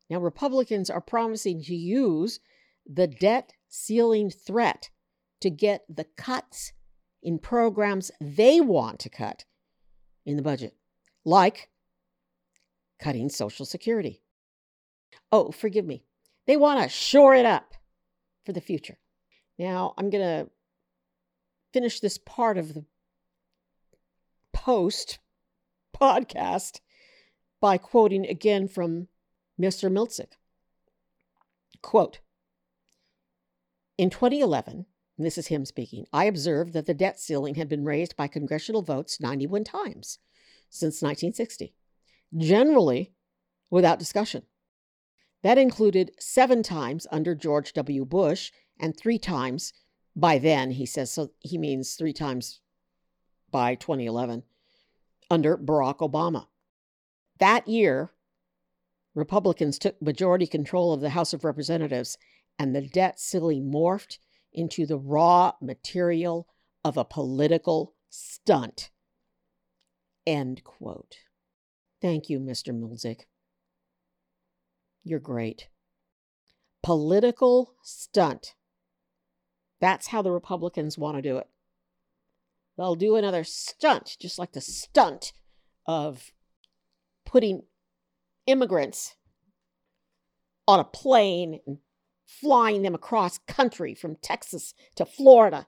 Republicans 0.09 0.89
are 0.89 1.01
promising 1.01 1.61
to 1.63 1.75
use 1.75 2.39
the 2.85 3.07
debt 3.07 3.53
ceiling 3.67 4.29
threat 4.29 4.89
to 5.41 5.49
get 5.49 5.83
the 5.89 6.05
cuts 6.15 6.73
in 7.21 7.39
programs 7.39 8.11
they 8.21 8.61
want 8.61 8.99
to 8.99 9.09
cut 9.09 9.45
in 10.25 10.35
the 10.35 10.41
budget, 10.41 10.75
like 11.25 11.69
cutting 12.99 13.29
Social 13.29 13.65
Security. 13.65 14.21
Oh, 15.31 15.51
forgive 15.51 15.85
me. 15.85 16.03
They 16.45 16.57
want 16.57 16.81
to 16.81 16.89
shore 16.89 17.35
it 17.35 17.45
up 17.45 17.73
for 18.45 18.53
the 18.53 18.61
future. 18.61 18.97
Now, 19.59 19.93
I'm 19.97 20.09
going 20.09 20.23
to 20.23 20.49
finish 21.73 21.99
this 21.99 22.17
part 22.17 22.57
of 22.57 22.73
the 22.73 22.85
post 24.53 25.19
podcast 25.95 26.79
by 27.59 27.77
quoting 27.77 28.25
again 28.25 28.67
from 28.67 29.07
Mr. 29.59 29.91
Miltzik. 29.91 30.33
Quote 31.81 32.19
In 33.97 34.09
2011, 34.09 34.85
this 35.17 35.37
is 35.37 35.47
him 35.47 35.65
speaking, 35.65 36.05
I 36.13 36.25
observed 36.25 36.73
that 36.73 36.85
the 36.85 36.93
debt 36.93 37.19
ceiling 37.19 37.55
had 37.55 37.69
been 37.69 37.83
raised 37.83 38.15
by 38.15 38.27
congressional 38.27 38.83
votes 38.83 39.19
91 39.19 39.63
times 39.63 40.19
since 40.69 41.01
1960, 41.01 41.73
generally 42.37 43.13
without 43.69 43.99
discussion. 43.99 44.43
That 45.43 45.57
included 45.57 46.11
seven 46.19 46.61
times 46.61 47.07
under 47.11 47.35
George 47.35 47.73
W. 47.73 48.05
Bush 48.05 48.51
and 48.79 48.95
three 48.95 49.17
times 49.19 49.73
by 50.17 50.39
then, 50.39 50.71
he 50.71 50.85
says, 50.87 51.11
so 51.11 51.29
he 51.39 51.59
means 51.59 51.93
three 51.93 52.11
times 52.11 52.59
by 53.51 53.75
2011 53.75 54.41
under 55.29 55.55
Barack 55.55 55.99
Obama. 55.99 56.47
That 57.39 57.67
year, 57.67 58.11
Republicans 59.13 59.77
took 59.77 60.01
majority 60.01 60.47
control 60.47 60.91
of 60.91 61.01
the 61.01 61.11
House 61.11 61.33
of 61.33 61.43
Representatives, 61.43 62.17
and 62.57 62.75
the 62.75 62.81
debt 62.81 63.19
ceiling 63.19 63.71
morphed 63.71 64.17
into 64.51 64.87
the 64.87 64.97
raw 64.97 65.53
material 65.61 66.47
of 66.83 66.97
a 66.97 67.05
political 67.05 67.93
stunt. 68.09 68.89
End 70.25 70.63
quote. 70.63 71.17
Thank 72.01 72.27
you, 72.27 72.39
Mr. 72.39 72.73
Miltzik. 72.73 73.21
You're 75.03 75.19
great. 75.19 75.67
Political 76.81 77.73
stunt. 77.83 78.55
That's 79.79 80.07
how 80.07 80.21
the 80.21 80.31
Republicans 80.31 80.97
want 80.97 81.17
to 81.17 81.21
do 81.21 81.37
it. 81.37 81.47
They'll 82.77 82.95
do 82.95 83.15
another 83.15 83.43
stunt, 83.43 84.17
just 84.19 84.37
like 84.37 84.51
the 84.51 84.61
stunt 84.61 85.33
of 85.85 86.31
putting 87.25 87.63
immigrants 88.45 89.15
on 90.67 90.79
a 90.79 90.83
plane 90.83 91.59
and 91.65 91.77
flying 92.25 92.81
them 92.81 92.93
across 92.93 93.39
country 93.39 93.95
from 93.95 94.15
Texas 94.15 94.73
to 94.95 95.05
Florida 95.05 95.67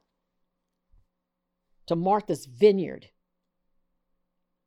to 1.87 1.95
Martha's 1.95 2.45
Vineyard. 2.45 3.07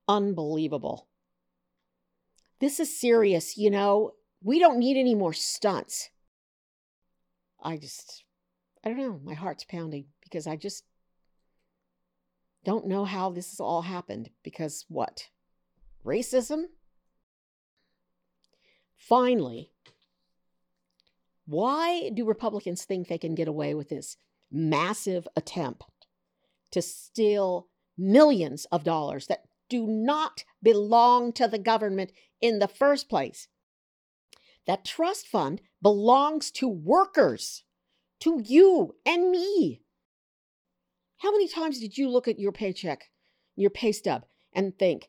Unbelievable. 0.09 1.09
This 2.59 2.81
is 2.81 2.99
serious, 2.99 3.57
you 3.57 3.71
know. 3.71 4.13
We 4.43 4.59
don't 4.59 4.79
need 4.79 4.97
any 4.97 5.15
more 5.15 5.33
stunts. 5.33 6.11
I 7.63 7.77
just, 7.77 8.25
I 8.85 8.89
don't 8.89 8.99
know. 8.99 9.21
My 9.23 9.35
heart's 9.35 9.65
pounding 9.65 10.07
because 10.23 10.47
I 10.47 10.57
just 10.57 10.85
don't 12.65 12.87
know 12.87 13.05
how 13.05 13.31
this 13.31 13.51
has 13.51 13.61
all 13.61 13.83
happened. 13.83 14.31
Because 14.43 14.85
what? 14.89 15.29
Racism? 16.05 16.65
Finally, 18.97 19.71
why 21.47 22.11
do 22.15 22.25
Republicans 22.25 22.85
think 22.85 23.09
they 23.09 23.19
can 23.19 23.35
get 23.35 23.49
away 23.49 23.75
with 23.75 23.89
this 23.89 24.17
massive 24.51 25.27
attempt 25.37 25.85
to 26.71 26.81
steal 26.81 27.69
millions 27.99 28.65
of 28.67 28.85
dollars 28.85 29.27
that 29.27 29.45
do 29.69 29.87
not 29.87 30.45
belong 30.63 31.33
to 31.33 31.49
the 31.49 31.59
government 31.59 32.13
in 32.41 32.59
the 32.59 32.69
first 32.69 33.09
place? 33.09 33.49
That 34.67 34.85
trust 34.85 35.27
fund 35.27 35.61
belongs 35.83 36.51
to 36.53 36.69
workers, 36.69 37.65
to 38.23 38.41
you 38.45 38.95
and 39.05 39.31
me. 39.31 39.83
How 41.19 41.31
many 41.31 41.49
times 41.49 41.79
did 41.79 41.97
you 41.97 42.09
look 42.09 42.29
at 42.29 42.39
your 42.39 42.53
paycheck, 42.53 43.11
your 43.57 43.71
pay 43.71 43.93
stub, 43.93 44.25
and 44.53 44.77
think, 44.79 45.09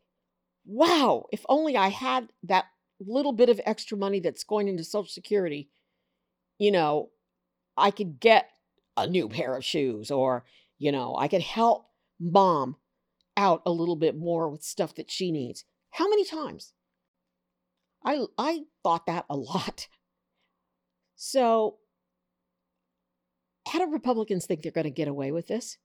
wow, 0.65 1.25
if 1.31 1.45
only 1.49 1.75
I 1.75 1.89
had 1.89 2.29
that 2.43 2.65
little 2.99 3.33
bit 3.33 3.49
of 3.49 3.59
extra 3.65 3.97
money 3.97 4.19
that's 4.19 4.43
going 4.43 4.67
into 4.67 4.83
Social 4.83 5.09
Security, 5.09 5.69
you 6.57 6.71
know, 6.71 7.09
I 7.75 7.91
could 7.91 8.19
get 8.19 8.49
a 8.95 9.07
new 9.07 9.27
pair 9.27 9.55
of 9.55 9.65
shoes 9.65 10.11
or, 10.11 10.45
you 10.77 10.91
know, 10.91 11.15
I 11.17 11.27
could 11.27 11.41
help 11.41 11.87
mom 12.19 12.77
out 13.35 13.63
a 13.65 13.71
little 13.71 13.95
bit 13.95 14.15
more 14.15 14.49
with 14.49 14.63
stuff 14.63 14.95
that 14.95 15.11
she 15.11 15.31
needs. 15.31 15.65
How 15.91 16.07
many 16.09 16.25
times? 16.25 16.73
I 18.05 18.25
I 18.37 18.63
thought 18.83 19.05
that 19.07 19.25
a 19.29 19.35
lot. 19.35 19.87
So 21.15 21.77
how 23.73 23.79
do 23.79 23.91
Republicans 23.91 24.45
think 24.45 24.61
they're 24.61 24.71
going 24.71 24.83
to 24.83 24.91
get 24.91 25.07
away 25.07 25.31
with 25.31 25.47
this? 25.47 25.79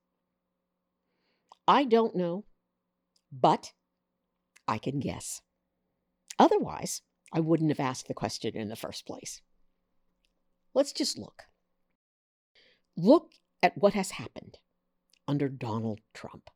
I 1.67 1.85
don't 1.85 2.15
know, 2.15 2.45
but 3.33 3.73
I 4.69 4.77
can 4.77 5.01
guess. 5.01 5.41
Otherwise, 6.39 7.01
I 7.33 7.41
wouldn't 7.41 7.71
have 7.71 7.81
asked 7.81 8.07
the 8.07 8.13
question 8.13 8.55
in 8.55 8.69
the 8.69 8.77
first 8.77 9.07
place. 9.07 9.41
Let's 10.75 10.93
just 10.93 11.17
look. 11.17 11.45
Look 12.95 13.33
at 13.63 13.79
what 13.79 13.95
has 13.95 14.11
happened 14.11 14.59
under 15.27 15.49
Donald 15.49 16.01
Trump. 16.13 16.51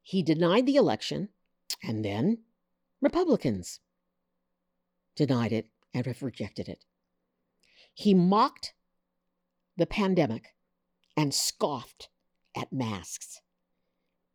He 0.00 0.22
denied 0.22 0.64
the 0.64 0.76
election, 0.76 1.30
and 1.82 2.04
then 2.04 2.38
Republicans 3.00 3.80
denied 5.16 5.50
it 5.52 5.66
and 5.92 6.06
have 6.06 6.22
rejected 6.22 6.68
it. 6.68 6.84
He 7.92 8.14
mocked 8.14 8.74
the 9.80 9.86
pandemic 9.86 10.54
and 11.16 11.34
scoffed 11.34 12.08
at 12.56 12.72
masks. 12.72 13.40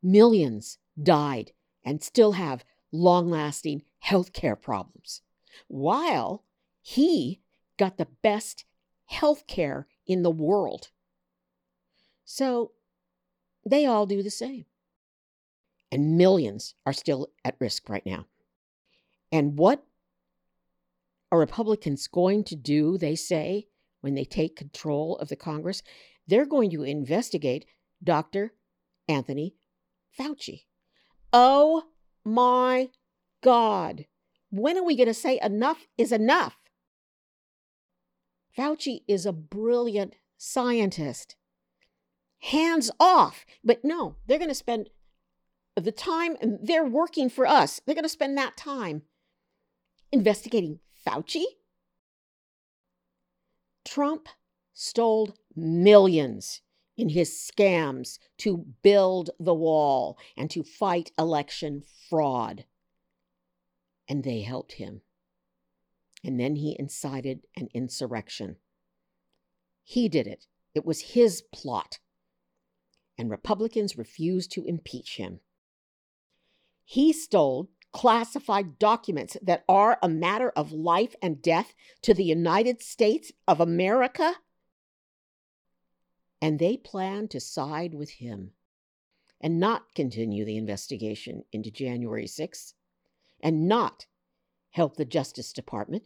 Millions 0.02 0.78
died 1.02 1.52
and 1.84 2.04
still 2.04 2.34
have 2.34 2.66
long 2.92 3.30
lasting 3.30 3.84
health 4.00 4.34
care 4.34 4.56
problems, 4.56 5.22
while 5.68 6.44
he 6.82 7.42
got 7.78 7.98
the 7.98 8.08
best 8.22 8.66
health 9.06 9.46
care 9.48 9.88
in 10.08 10.24
the 10.24 10.32
world. 10.32 10.90
So 12.24 12.72
they 13.66 13.86
all 13.86 14.06
do 14.06 14.24
the 14.24 14.32
same. 14.32 14.66
And 15.92 16.18
millions 16.18 16.74
are 16.86 16.94
still 16.94 17.28
at 17.44 17.56
risk 17.60 17.88
right 17.90 18.06
now. 18.06 18.26
And 19.32 19.58
what 19.58 19.86
are 21.32 21.40
Republicans 21.40 22.08
going 22.08 22.44
to 22.46 22.56
do, 22.56 22.98
they 22.98 23.16
say, 23.16 23.68
when 24.06 24.14
they 24.14 24.24
take 24.24 24.56
control 24.56 25.18
of 25.18 25.30
the 25.30 25.36
Congress? 25.36 25.82
They're 26.28 26.46
going 26.46 26.70
to 26.70 26.84
investigate 26.84 27.66
Dr. 28.04 28.54
Anthony 29.10 29.56
Fauci. 30.18 30.66
Oh 31.34 31.86
my 32.24 32.90
God. 33.44 34.06
When 34.52 34.78
are 34.78 34.84
we 34.84 34.96
going 34.96 35.08
to 35.08 35.14
say 35.16 35.40
enough 35.42 35.88
is 35.98 36.12
enough? 36.12 36.56
Fauci 38.56 39.00
is 39.08 39.26
a 39.26 39.34
brilliant 39.34 40.18
scientist. 40.38 41.36
Hands 42.42 42.92
off. 43.00 43.44
But 43.64 43.84
no, 43.84 44.18
they're 44.28 44.38
going 44.38 44.50
to 44.50 44.56
spend 44.56 44.92
the 45.76 45.92
time, 45.92 46.38
they're 46.62 46.86
working 46.86 47.28
for 47.28 47.48
us. 47.48 47.82
They're 47.86 47.96
going 47.96 48.04
to 48.04 48.10
spend 48.10 48.38
that 48.38 48.56
time 48.56 49.02
investigating 50.12 50.80
Fauci. 51.06 51.44
Trump 53.86 54.28
stole 54.74 55.36
millions 55.56 56.62
in 56.98 57.10
his 57.10 57.30
scams 57.30 58.20
to 58.38 58.66
build 58.82 59.30
the 59.40 59.54
wall 59.54 60.18
and 60.36 60.50
to 60.52 60.64
fight 60.64 61.12
election 61.18 61.84
fraud. 62.10 62.66
And 64.08 64.24
they 64.24 64.42
helped 64.42 64.74
him. 64.74 65.02
And 66.24 66.40
then 66.40 66.56
he 66.56 66.76
incited 66.78 67.46
an 67.56 67.70
insurrection. 67.74 68.58
He 69.84 70.10
did 70.10 70.28
it, 70.28 70.48
it 70.74 70.86
was 70.86 71.02
his 71.02 71.44
plot. 71.54 72.00
And 73.18 73.30
Republicans 73.30 73.98
refused 73.98 74.52
to 74.52 74.66
impeach 74.66 75.18
him. 75.18 75.40
He 76.84 77.14
stole 77.14 77.70
classified 77.96 78.78
documents 78.78 79.38
that 79.42 79.64
are 79.70 79.98
a 80.04 80.10
matter 80.10 80.52
of 80.58 80.74
life 80.74 81.16
and 81.22 81.42
death 81.42 81.74
to 82.02 82.14
the 82.14 82.26
United 82.26 82.82
States 82.82 83.32
of 83.48 83.62
America? 83.62 84.36
And 86.42 86.60
they 86.60 86.76
plan 86.76 87.30
to 87.30 87.40
side 87.40 87.96
with 87.96 88.10
him 88.12 88.52
and 89.40 89.62
not 89.62 89.96
continue 89.96 90.44
the 90.44 90.58
investigation 90.58 91.46
into 91.54 91.72
January 91.72 92.26
6th 92.26 92.74
and 93.42 93.66
not 93.66 94.08
help 94.72 94.98
the 94.98 95.06
Justice 95.06 95.54
Department. 95.54 96.04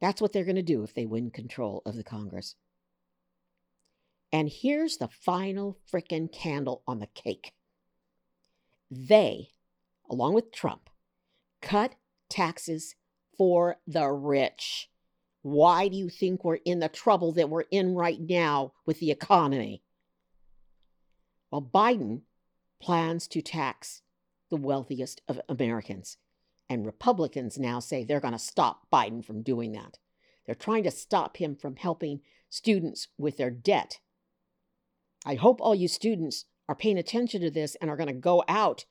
That's 0.00 0.22
what 0.22 0.32
they're 0.32 0.44
going 0.44 0.54
to 0.56 0.62
do 0.62 0.84
if 0.84 0.94
they 0.94 1.06
win 1.06 1.32
control 1.32 1.82
of 1.84 1.96
the 1.96 2.04
Congress. 2.04 2.54
And 4.32 4.48
here's 4.48 4.98
the 4.98 5.08
final 5.08 5.76
frickin' 5.92 6.32
candle 6.32 6.84
on 6.86 7.00
the 7.00 7.08
cake. 7.08 7.52
They, 8.90 9.50
along 10.10 10.34
with 10.34 10.52
Trump, 10.52 10.90
cut 11.62 11.94
taxes 12.28 12.94
for 13.36 13.76
the 13.86 14.08
rich. 14.08 14.90
Why 15.42 15.88
do 15.88 15.96
you 15.96 16.08
think 16.08 16.44
we're 16.44 16.56
in 16.56 16.80
the 16.80 16.88
trouble 16.88 17.32
that 17.32 17.48
we're 17.48 17.64
in 17.70 17.94
right 17.94 18.20
now 18.20 18.72
with 18.84 19.00
the 19.00 19.10
economy? 19.10 19.82
Well, 21.50 21.62
Biden 21.62 22.22
plans 22.80 23.26
to 23.28 23.42
tax 23.42 24.02
the 24.50 24.56
wealthiest 24.56 25.22
of 25.28 25.40
Americans. 25.48 26.16
And 26.68 26.86
Republicans 26.86 27.58
now 27.58 27.80
say 27.80 28.04
they're 28.04 28.20
going 28.20 28.32
to 28.32 28.38
stop 28.38 28.86
Biden 28.92 29.24
from 29.24 29.42
doing 29.42 29.72
that. 29.72 29.98
They're 30.46 30.54
trying 30.54 30.84
to 30.84 30.90
stop 30.90 31.36
him 31.36 31.56
from 31.56 31.76
helping 31.76 32.20
students 32.48 33.08
with 33.18 33.36
their 33.36 33.50
debt. 33.50 34.00
I 35.24 35.34
hope 35.34 35.60
all 35.60 35.74
you 35.74 35.88
students 35.88 36.44
are 36.70 36.76
paying 36.76 36.98
attention 36.98 37.40
to 37.40 37.50
this 37.50 37.76
and 37.80 37.90
are 37.90 37.96
going 37.96 38.06
to 38.06 38.12
go 38.12 38.44
out 38.46 38.84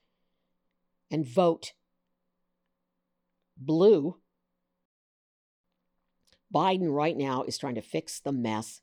and 1.09 1.25
vote 1.25 1.71
blue. 3.55 4.17
Biden 6.53 6.93
right 6.93 7.15
now 7.15 7.43
is 7.43 7.57
trying 7.57 7.75
to 7.75 7.81
fix 7.81 8.19
the 8.19 8.33
mess 8.33 8.81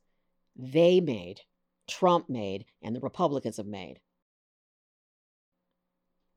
they 0.56 1.02
made, 1.02 1.42
Trump 1.86 2.30
made, 2.30 2.64
and 2.82 2.96
the 2.96 3.00
Republicans 3.00 3.58
have 3.58 3.66
made. 3.66 4.00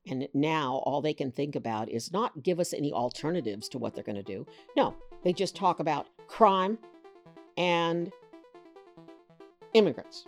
And 0.06 0.28
now 0.34 0.82
all 0.84 1.00
they 1.00 1.14
can 1.14 1.32
think 1.32 1.56
about 1.56 1.88
is 1.88 2.12
not 2.12 2.42
give 2.42 2.60
us 2.60 2.74
any 2.74 2.92
alternatives 2.92 3.70
to 3.70 3.78
what 3.78 3.94
they're 3.94 4.04
going 4.04 4.16
to 4.16 4.22
do. 4.22 4.46
No, 4.76 4.94
they 5.24 5.32
just 5.32 5.56
talk 5.56 5.80
about 5.80 6.08
crime 6.26 6.76
and 7.56 8.12
immigrants. 9.72 10.26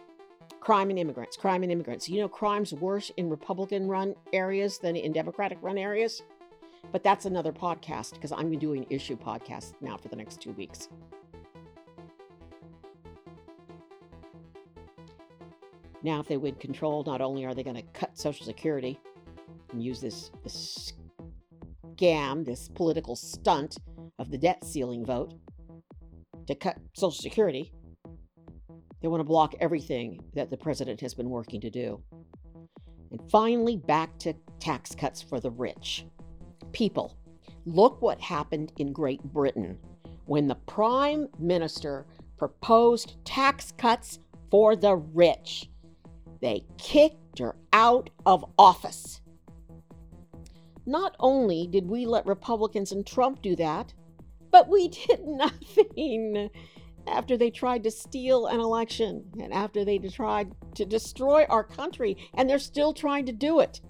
Crime 0.62 0.90
and 0.90 0.98
immigrants, 0.98 1.36
crime 1.36 1.64
and 1.64 1.72
immigrants. 1.72 2.08
You 2.08 2.20
know, 2.20 2.28
crime's 2.28 2.72
worse 2.72 3.10
in 3.16 3.28
Republican 3.28 3.88
run 3.88 4.14
areas 4.32 4.78
than 4.78 4.94
in 4.94 5.12
Democratic 5.12 5.58
run 5.60 5.76
areas. 5.76 6.22
But 6.92 7.02
that's 7.02 7.24
another 7.24 7.50
podcast 7.50 8.12
because 8.14 8.30
I'm 8.30 8.56
doing 8.56 8.86
issue 8.88 9.16
podcasts 9.16 9.72
now 9.80 9.96
for 9.96 10.06
the 10.06 10.14
next 10.14 10.40
two 10.40 10.52
weeks. 10.52 10.88
Now, 16.04 16.20
if 16.20 16.28
they 16.28 16.36
win 16.36 16.54
control, 16.54 17.02
not 17.04 17.20
only 17.20 17.44
are 17.44 17.54
they 17.54 17.64
going 17.64 17.74
to 17.74 17.82
cut 17.92 18.16
Social 18.16 18.46
Security, 18.46 19.00
and 19.72 19.82
use 19.82 20.00
this, 20.00 20.30
this 20.44 20.92
scam, 21.96 22.44
this 22.44 22.68
political 22.68 23.16
stunt 23.16 23.78
of 24.20 24.30
the 24.30 24.38
debt 24.38 24.62
ceiling 24.64 25.04
vote 25.04 25.34
to 26.46 26.54
cut 26.54 26.78
Social 26.94 27.20
Security. 27.20 27.72
They 29.02 29.08
want 29.08 29.20
to 29.20 29.24
block 29.24 29.54
everything 29.60 30.20
that 30.34 30.48
the 30.48 30.56
president 30.56 31.00
has 31.00 31.12
been 31.12 31.28
working 31.28 31.60
to 31.60 31.70
do. 31.70 32.00
And 33.10 33.20
finally, 33.30 33.76
back 33.76 34.16
to 34.20 34.32
tax 34.60 34.94
cuts 34.94 35.20
for 35.20 35.40
the 35.40 35.50
rich. 35.50 36.06
People, 36.70 37.18
look 37.66 38.00
what 38.00 38.20
happened 38.20 38.72
in 38.78 38.92
Great 38.92 39.22
Britain 39.24 39.76
when 40.26 40.46
the 40.46 40.54
prime 40.54 41.28
minister 41.38 42.06
proposed 42.38 43.16
tax 43.24 43.72
cuts 43.76 44.20
for 44.50 44.76
the 44.76 44.96
rich. 44.96 45.68
They 46.40 46.64
kicked 46.78 47.40
her 47.40 47.56
out 47.72 48.08
of 48.24 48.44
office. 48.56 49.20
Not 50.86 51.16
only 51.20 51.66
did 51.66 51.88
we 51.88 52.06
let 52.06 52.26
Republicans 52.26 52.92
and 52.92 53.06
Trump 53.06 53.42
do 53.42 53.56
that, 53.56 53.92
but 54.50 54.68
we 54.68 54.88
did 54.88 55.20
nothing 55.26 56.50
after 57.06 57.36
they 57.36 57.50
tried 57.50 57.82
to 57.84 57.90
steal 57.90 58.46
an 58.46 58.60
election 58.60 59.24
and 59.40 59.52
after 59.52 59.84
they 59.84 59.98
tried 59.98 60.52
to 60.74 60.84
destroy 60.84 61.44
our 61.48 61.64
country, 61.64 62.16
and 62.34 62.48
they're 62.48 62.58
still 62.58 62.92
trying 62.92 63.26
to 63.26 63.32
do 63.32 63.60
it. 63.60 63.80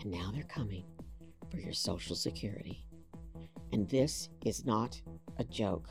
And 0.00 0.10
now 0.10 0.30
they're 0.32 0.44
coming 0.44 0.84
for 1.50 1.58
your 1.58 1.72
Social 1.72 2.16
Security. 2.16 2.86
And 3.72 3.88
this 3.88 4.28
is 4.44 4.64
not 4.64 5.00
a 5.38 5.44
joke. 5.44 5.88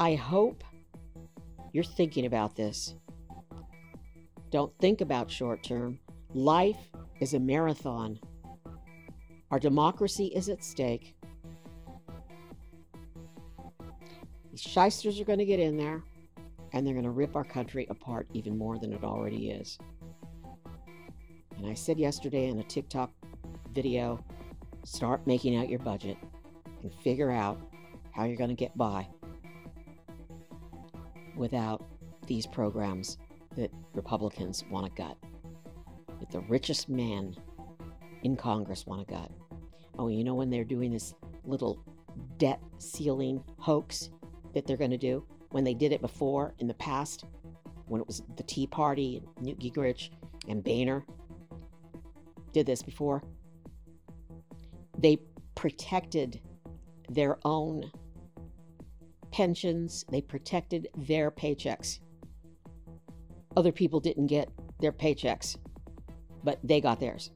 I 0.00 0.14
hope 0.14 0.64
you're 1.72 1.84
thinking 1.84 2.26
about 2.26 2.56
this 2.56 2.94
don't 4.54 4.78
think 4.78 5.00
about 5.00 5.32
short 5.32 5.64
term. 5.64 5.98
Life 6.32 6.78
is 7.18 7.34
a 7.34 7.40
marathon. 7.40 8.20
Our 9.54 9.60
democracy 9.60 10.32
is 10.34 10.48
at 10.48 10.64
stake. 10.64 11.14
These 14.50 14.60
shysters 14.60 15.20
are 15.20 15.24
going 15.24 15.38
to 15.38 15.44
get 15.44 15.60
in 15.60 15.76
there 15.76 16.02
and 16.72 16.84
they're 16.84 16.92
going 16.92 17.04
to 17.04 17.12
rip 17.12 17.36
our 17.36 17.44
country 17.44 17.86
apart 17.88 18.26
even 18.32 18.58
more 18.58 18.80
than 18.80 18.92
it 18.92 19.04
already 19.04 19.50
is. 19.50 19.78
And 21.56 21.68
I 21.68 21.74
said 21.74 22.00
yesterday 22.00 22.48
in 22.48 22.58
a 22.58 22.64
TikTok 22.64 23.12
video 23.72 24.24
start 24.82 25.24
making 25.24 25.54
out 25.56 25.68
your 25.68 25.78
budget 25.78 26.16
and 26.82 26.92
figure 26.92 27.30
out 27.30 27.60
how 28.10 28.24
you're 28.24 28.36
going 28.36 28.50
to 28.50 28.56
get 28.56 28.76
by 28.76 29.06
without 31.36 31.80
these 32.26 32.44
programs 32.44 33.18
that 33.56 33.70
Republicans 33.94 34.64
want 34.68 34.84
to 34.84 35.00
gut, 35.00 35.16
that 36.18 36.32
the 36.32 36.40
richest 36.40 36.88
man 36.88 37.36
in 38.24 38.34
Congress 38.34 38.84
want 38.84 39.06
to 39.06 39.14
gut. 39.14 39.30
Oh, 39.98 40.08
you 40.08 40.24
know 40.24 40.34
when 40.34 40.50
they're 40.50 40.64
doing 40.64 40.92
this 40.92 41.14
little 41.44 41.84
debt 42.36 42.60
ceiling 42.78 43.42
hoax 43.58 44.10
that 44.54 44.66
they're 44.66 44.76
going 44.76 44.90
to 44.90 44.98
do? 44.98 45.24
When 45.50 45.64
they 45.64 45.74
did 45.74 45.92
it 45.92 46.00
before 46.00 46.54
in 46.58 46.66
the 46.66 46.74
past, 46.74 47.24
when 47.86 48.00
it 48.00 48.06
was 48.06 48.22
the 48.36 48.42
Tea 48.42 48.66
Party 48.66 49.22
and 49.36 49.46
Newt 49.46 49.58
Gingrich 49.60 50.10
and 50.48 50.64
Boehner 50.64 51.04
did 52.52 52.66
this 52.66 52.82
before, 52.82 53.22
they 54.98 55.18
protected 55.54 56.40
their 57.08 57.38
own 57.44 57.90
pensions, 59.30 60.04
they 60.10 60.20
protected 60.20 60.88
their 60.96 61.30
paychecks 61.30 61.98
other 63.56 63.72
people 63.72 64.00
didn't 64.00 64.26
get 64.26 64.48
their 64.80 64.92
paychecks, 64.92 65.56
but 66.42 66.58
they 66.64 66.80
got 66.80 67.00
theirs. 67.00 67.30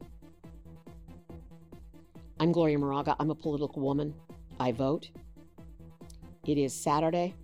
I'm 2.40 2.52
Gloria 2.52 2.78
Moraga. 2.78 3.16
I'm 3.18 3.30
a 3.30 3.34
political 3.34 3.82
woman. 3.82 4.14
I 4.60 4.70
vote. 4.70 5.10
It 6.46 6.56
is 6.56 6.72
Saturday, 6.72 7.34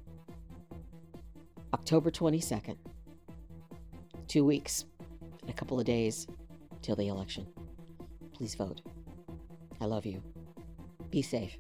October 1.73 2.13
22nd. 2.13 2.77
Two 4.29 4.45
weeks 4.45 4.85
and 5.41 5.51
a 5.51 5.53
couple 5.53 5.81
of 5.81 5.85
days 5.85 6.29
till 6.81 6.95
the 6.95 7.09
election. 7.09 7.45
Please 8.33 8.55
vote. 8.55 8.83
I 9.81 9.87
love 9.87 10.07
you. 10.07 10.23
Be 11.11 11.23
safe. 11.23 11.57